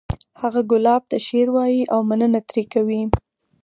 [0.41, 3.01] هغه ګلاب ته شعر وایی او مننه ترې کوي